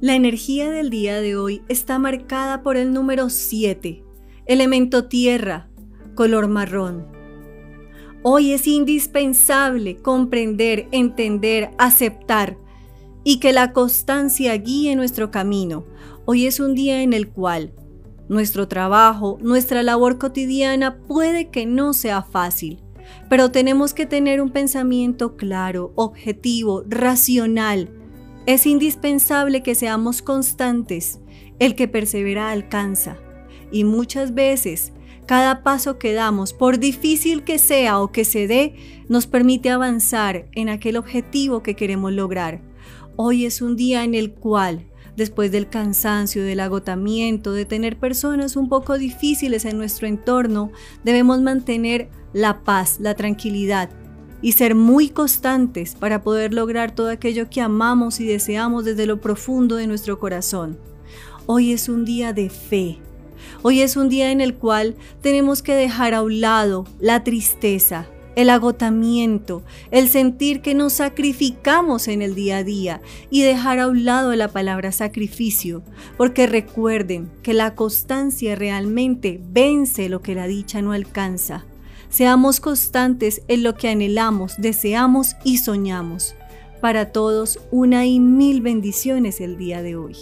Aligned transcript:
La 0.00 0.14
energía 0.14 0.70
del 0.70 0.90
día 0.90 1.20
de 1.20 1.36
hoy 1.36 1.62
está 1.68 1.98
marcada 1.98 2.62
por 2.62 2.76
el 2.76 2.92
número 2.92 3.30
7, 3.30 4.04
elemento 4.46 5.06
tierra, 5.06 5.68
color 6.14 6.46
marrón. 6.48 7.06
Hoy 8.22 8.52
es 8.52 8.66
indispensable 8.66 9.96
comprender, 9.96 10.88
entender, 10.92 11.70
aceptar 11.78 12.56
y 13.24 13.40
que 13.40 13.52
la 13.52 13.72
constancia 13.72 14.56
guíe 14.56 14.94
nuestro 14.96 15.30
camino. 15.30 15.84
Hoy 16.24 16.46
es 16.46 16.60
un 16.60 16.74
día 16.74 17.02
en 17.02 17.12
el 17.12 17.28
cual 17.28 17.72
nuestro 18.28 18.68
trabajo, 18.68 19.38
nuestra 19.40 19.82
labor 19.82 20.18
cotidiana 20.18 20.98
puede 20.98 21.48
que 21.48 21.66
no 21.66 21.92
sea 21.92 22.22
fácil, 22.22 22.82
pero 23.28 23.50
tenemos 23.50 23.94
que 23.94 24.06
tener 24.06 24.40
un 24.40 24.50
pensamiento 24.50 25.36
claro, 25.36 25.92
objetivo, 25.94 26.84
racional. 26.88 27.90
Es 28.46 28.66
indispensable 28.66 29.62
que 29.62 29.74
seamos 29.74 30.22
constantes. 30.22 31.20
El 31.58 31.74
que 31.74 31.88
persevera 31.88 32.50
alcanza. 32.50 33.18
Y 33.70 33.84
muchas 33.84 34.34
veces, 34.34 34.92
cada 35.26 35.62
paso 35.62 35.98
que 35.98 36.12
damos, 36.12 36.52
por 36.52 36.78
difícil 36.78 37.42
que 37.42 37.58
sea 37.58 38.00
o 38.00 38.12
que 38.12 38.24
se 38.24 38.46
dé, 38.46 38.74
nos 39.08 39.26
permite 39.26 39.70
avanzar 39.70 40.46
en 40.52 40.68
aquel 40.68 40.96
objetivo 40.96 41.62
que 41.62 41.74
queremos 41.74 42.12
lograr. 42.12 42.62
Hoy 43.16 43.44
es 43.44 43.60
un 43.60 43.76
día 43.76 44.04
en 44.04 44.14
el 44.14 44.32
cual 44.32 44.86
después 45.18 45.50
del 45.50 45.68
cansancio, 45.68 46.44
del 46.44 46.60
agotamiento, 46.60 47.52
de 47.52 47.66
tener 47.66 47.98
personas 47.98 48.56
un 48.56 48.68
poco 48.68 48.96
difíciles 48.96 49.64
en 49.64 49.76
nuestro 49.76 50.06
entorno, 50.06 50.70
debemos 51.04 51.42
mantener 51.42 52.08
la 52.32 52.62
paz, 52.62 52.98
la 53.00 53.14
tranquilidad 53.14 53.90
y 54.40 54.52
ser 54.52 54.76
muy 54.76 55.08
constantes 55.08 55.96
para 55.96 56.22
poder 56.22 56.54
lograr 56.54 56.94
todo 56.94 57.10
aquello 57.10 57.50
que 57.50 57.60
amamos 57.60 58.20
y 58.20 58.26
deseamos 58.26 58.84
desde 58.84 59.06
lo 59.06 59.20
profundo 59.20 59.74
de 59.74 59.88
nuestro 59.88 60.20
corazón. 60.20 60.78
Hoy 61.46 61.72
es 61.72 61.88
un 61.88 62.04
día 62.04 62.32
de 62.32 62.48
fe. 62.48 62.98
Hoy 63.62 63.80
es 63.80 63.96
un 63.96 64.08
día 64.08 64.30
en 64.30 64.40
el 64.40 64.54
cual 64.54 64.94
tenemos 65.20 65.62
que 65.62 65.74
dejar 65.74 66.14
a 66.14 66.22
un 66.22 66.40
lado 66.40 66.86
la 67.00 67.24
tristeza, 67.24 68.06
el 68.38 68.50
agotamiento, 68.50 69.64
el 69.90 70.08
sentir 70.08 70.60
que 70.60 70.72
nos 70.72 70.92
sacrificamos 70.92 72.06
en 72.06 72.22
el 72.22 72.36
día 72.36 72.58
a 72.58 72.62
día 72.62 73.00
y 73.30 73.42
dejar 73.42 73.80
a 73.80 73.88
un 73.88 74.04
lado 74.04 74.32
la 74.36 74.46
palabra 74.46 74.92
sacrificio, 74.92 75.82
porque 76.16 76.46
recuerden 76.46 77.32
que 77.42 77.52
la 77.52 77.74
constancia 77.74 78.54
realmente 78.54 79.40
vence 79.50 80.08
lo 80.08 80.22
que 80.22 80.36
la 80.36 80.46
dicha 80.46 80.80
no 80.82 80.92
alcanza. 80.92 81.66
Seamos 82.10 82.60
constantes 82.60 83.42
en 83.48 83.64
lo 83.64 83.74
que 83.74 83.88
anhelamos, 83.88 84.54
deseamos 84.58 85.34
y 85.42 85.58
soñamos. 85.58 86.36
Para 86.80 87.10
todos, 87.10 87.58
una 87.72 88.06
y 88.06 88.20
mil 88.20 88.62
bendiciones 88.62 89.40
el 89.40 89.58
día 89.58 89.82
de 89.82 89.96
hoy. 89.96 90.16